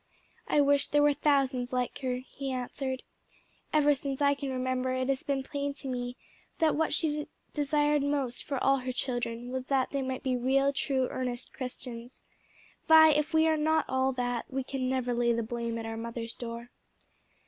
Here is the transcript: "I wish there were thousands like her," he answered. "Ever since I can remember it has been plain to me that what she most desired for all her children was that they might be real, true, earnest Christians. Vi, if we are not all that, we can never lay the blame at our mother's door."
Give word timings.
"I 0.47 0.61
wish 0.61 0.87
there 0.87 1.03
were 1.03 1.13
thousands 1.13 1.71
like 1.71 1.99
her," 1.99 2.15
he 2.25 2.51
answered. 2.51 3.03
"Ever 3.71 3.93
since 3.93 4.19
I 4.19 4.33
can 4.33 4.49
remember 4.49 4.91
it 4.93 5.09
has 5.09 5.21
been 5.21 5.43
plain 5.43 5.75
to 5.75 5.87
me 5.87 6.17
that 6.57 6.75
what 6.75 6.91
she 6.91 7.15
most 7.17 7.27
desired 7.53 8.01
for 8.41 8.57
all 8.63 8.77
her 8.79 8.91
children 8.91 9.51
was 9.51 9.65
that 9.67 9.91
they 9.91 10.01
might 10.01 10.23
be 10.23 10.35
real, 10.35 10.73
true, 10.73 11.07
earnest 11.11 11.53
Christians. 11.53 12.19
Vi, 12.87 13.09
if 13.11 13.31
we 13.31 13.47
are 13.47 13.57
not 13.57 13.85
all 13.87 14.11
that, 14.13 14.51
we 14.51 14.63
can 14.63 14.89
never 14.89 15.13
lay 15.13 15.33
the 15.33 15.43
blame 15.43 15.77
at 15.77 15.85
our 15.85 15.97
mother's 15.97 16.33
door." 16.33 16.71